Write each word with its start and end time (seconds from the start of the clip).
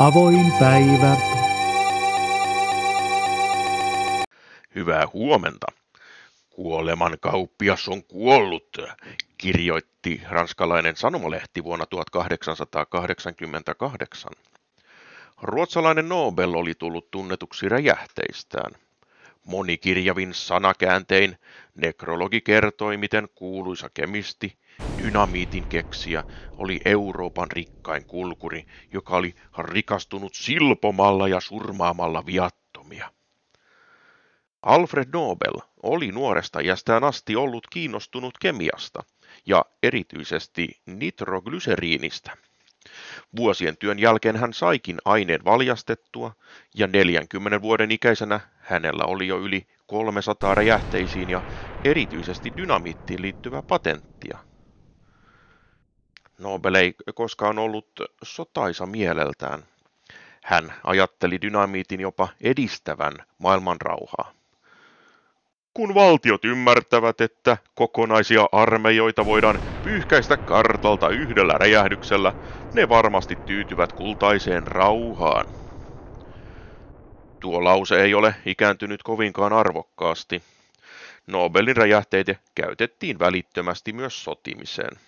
Avoin 0.00 0.52
päivä. 0.60 1.16
Hyvää 4.74 5.06
huomenta. 5.12 5.66
Kuoleman 6.50 7.16
kauppias 7.20 7.88
on 7.88 8.04
kuollut, 8.04 8.76
kirjoitti 9.38 10.22
ranskalainen 10.28 10.96
sanomalehti 10.96 11.64
vuonna 11.64 11.86
1888. 11.86 14.32
Ruotsalainen 15.42 16.08
Nobel 16.08 16.54
oli 16.54 16.74
tullut 16.74 17.10
tunnetuksi 17.10 17.68
räjähteistään. 17.68 18.72
Monikirjavin 19.44 20.34
sanakääntein 20.34 21.38
nekrologi 21.74 22.40
kertoi, 22.40 22.96
miten 22.96 23.28
kuuluisa 23.34 23.90
kemisti, 23.94 24.56
dynamiitin 25.06 25.68
keksijä, 25.68 26.24
oli 26.58 26.80
Euroopan 26.84 27.50
rikkain 27.50 28.06
kulkuri, 28.06 28.64
joka 28.92 29.16
oli 29.16 29.34
rikastunut 29.58 30.34
silpomalla 30.34 31.28
ja 31.28 31.40
surmaamalla 31.40 32.26
viattomia. 32.26 33.12
Alfred 34.62 35.08
Nobel 35.12 35.60
oli 35.82 36.12
nuoresta 36.12 36.60
iästään 36.60 37.04
asti 37.04 37.36
ollut 37.36 37.66
kiinnostunut 37.70 38.38
kemiasta 38.38 39.02
ja 39.46 39.64
erityisesti 39.82 40.68
nitroglyseriinistä. 40.86 42.36
Vuosien 43.36 43.76
työn 43.76 43.98
jälkeen 43.98 44.36
hän 44.36 44.52
saikin 44.52 44.96
aineen 45.04 45.44
valjastettua 45.44 46.32
ja 46.74 46.86
40 46.86 47.62
vuoden 47.62 47.90
ikäisenä 47.90 48.40
hänellä 48.58 49.04
oli 49.04 49.26
jo 49.26 49.38
yli 49.38 49.66
300 49.86 50.54
räjähteisiin 50.54 51.30
ja 51.30 51.42
erityisesti 51.84 52.52
dynamiittiin 52.56 53.22
liittyvää 53.22 53.62
patenttia. 53.62 54.38
Nobel 56.38 56.74
ei 56.74 56.94
koskaan 57.14 57.58
ollut 57.58 57.88
sotaisa 58.22 58.86
mieleltään. 58.86 59.64
Hän 60.44 60.74
ajatteli 60.84 61.40
dynamiitin 61.42 62.00
jopa 62.00 62.28
edistävän 62.40 63.12
maailmanrauhaa. 63.38 64.32
Kun 65.74 65.94
valtiot 65.94 66.44
ymmärtävät, 66.44 67.20
että 67.20 67.56
kokonaisia 67.74 68.48
armeijoita 68.52 69.24
voidaan 69.24 69.60
pyyhkäistä 69.82 70.36
kartalta 70.36 71.08
yhdellä 71.08 71.52
räjähdyksellä, 71.52 72.32
ne 72.72 72.88
varmasti 72.88 73.38
tyytyvät 73.44 73.92
kultaiseen 73.92 74.66
rauhaan. 74.66 75.46
Tuo 77.40 77.64
lause 77.64 78.02
ei 78.02 78.14
ole 78.14 78.34
ikääntynyt 78.46 79.02
kovinkaan 79.02 79.52
arvokkaasti. 79.52 80.42
Nobelin 81.26 81.76
räjähteitä 81.76 82.34
käytettiin 82.54 83.18
välittömästi 83.18 83.92
myös 83.92 84.24
sotimiseen. 84.24 84.98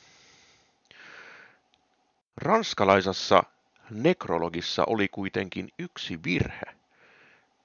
Ranskalaisessa 2.38 3.42
nekrologissa 3.90 4.84
oli 4.86 5.08
kuitenkin 5.08 5.68
yksi 5.78 6.20
virhe. 6.24 6.62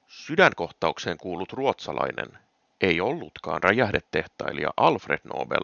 Sydänkohtaukseen 0.07 1.17
kuulut 1.17 1.53
ruotsalainen 1.53 2.38
ei 2.81 3.02
ollutkaan 3.02 3.63
räjähdetehtailija 3.63 4.69
Alfred 4.77 5.19
Nobel, 5.23 5.63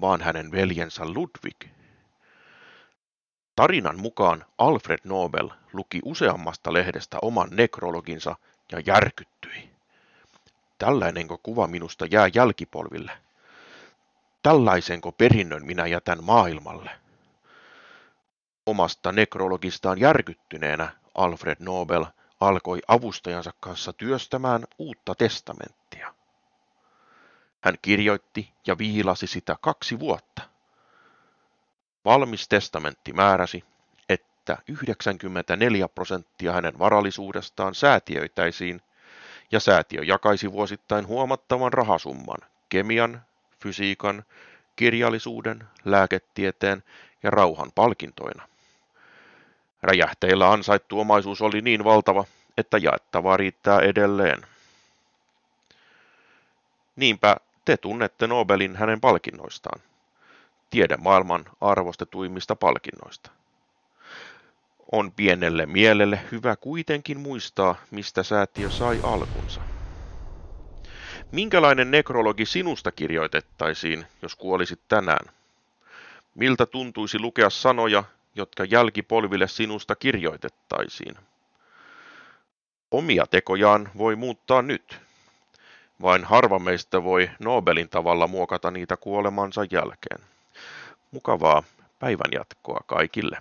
vaan 0.00 0.22
hänen 0.22 0.52
veljensä 0.52 1.04
Ludwig. 1.04 1.64
Tarinan 3.56 4.00
mukaan 4.00 4.44
Alfred 4.58 5.00
Nobel 5.04 5.48
luki 5.72 6.00
useammasta 6.04 6.72
lehdestä 6.72 7.18
oman 7.22 7.48
nekrologinsa 7.50 8.36
ja 8.72 8.80
järkyttyi. 8.86 9.70
Tällainenko 10.78 11.38
kuva 11.42 11.66
minusta 11.66 12.06
jää 12.10 12.28
jälkipolville? 12.34 13.12
Tällaisenko 14.42 15.12
perinnön 15.12 15.66
minä 15.66 15.86
jätän 15.86 16.24
maailmalle? 16.24 17.07
Omasta 18.68 19.12
nekrologistaan 19.12 20.00
järkyttyneenä 20.00 20.88
Alfred 21.14 21.56
Nobel 21.58 22.06
alkoi 22.40 22.78
avustajansa 22.88 23.52
kanssa 23.60 23.92
työstämään 23.92 24.64
uutta 24.78 25.14
testamenttia. 25.14 26.14
Hän 27.60 27.74
kirjoitti 27.82 28.52
ja 28.66 28.78
viilasi 28.78 29.26
sitä 29.26 29.56
kaksi 29.60 29.98
vuotta. 29.98 30.42
Valmis 32.04 32.48
testamentti 32.48 33.12
määräsi, 33.12 33.64
että 34.08 34.58
94 34.68 35.88
prosenttia 35.88 36.52
hänen 36.52 36.78
varallisuudestaan 36.78 37.74
säätiöitäisiin, 37.74 38.82
ja 39.52 39.60
säätiö 39.60 40.02
jakaisi 40.04 40.52
vuosittain 40.52 41.06
huomattavan 41.06 41.72
rahasumman 41.72 42.40
kemian, 42.68 43.22
fysiikan, 43.62 44.24
kirjallisuuden, 44.76 45.68
lääketieteen 45.84 46.82
ja 47.22 47.30
rauhan 47.30 47.72
palkintoina. 47.74 48.48
Räjähteillä 49.82 50.52
ansaittu 50.52 51.00
omaisuus 51.00 51.42
oli 51.42 51.60
niin 51.60 51.84
valtava, 51.84 52.24
että 52.56 52.78
jaettavaa 52.78 53.36
riittää 53.36 53.80
edelleen. 53.80 54.46
Niinpä 56.96 57.36
te 57.64 57.76
tunnette 57.76 58.26
Nobelin 58.26 58.76
hänen 58.76 59.00
palkinnoistaan. 59.00 59.80
Tiedemaailman 60.70 61.44
arvostetuimmista 61.60 62.56
palkinnoista. 62.56 63.30
On 64.92 65.12
pienelle 65.12 65.66
mielelle 65.66 66.20
hyvä 66.32 66.56
kuitenkin 66.56 67.20
muistaa, 67.20 67.74
mistä 67.90 68.22
säätiö 68.22 68.70
sai 68.70 69.00
alkunsa. 69.02 69.60
Minkälainen 71.32 71.90
nekrologi 71.90 72.46
sinusta 72.46 72.92
kirjoitettaisiin, 72.92 74.06
jos 74.22 74.36
kuolisit 74.36 74.80
tänään? 74.88 75.32
Miltä 76.34 76.66
tuntuisi 76.66 77.18
lukea 77.18 77.50
sanoja, 77.50 78.04
jotka 78.38 78.64
jälkipolville 78.64 79.48
sinusta 79.48 79.96
kirjoitettaisiin? 79.96 81.14
Omia 82.90 83.26
tekojaan 83.26 83.90
voi 83.98 84.16
muuttaa 84.16 84.62
nyt. 84.62 85.00
Vain 86.02 86.24
harva 86.24 86.58
meistä 86.58 87.04
voi 87.04 87.30
Nobelin 87.38 87.88
tavalla 87.88 88.26
muokata 88.26 88.70
niitä 88.70 88.96
kuolemansa 88.96 89.66
jälkeen. 89.70 90.20
Mukavaa 91.10 91.62
päivänjatkoa 91.98 92.80
kaikille. 92.86 93.38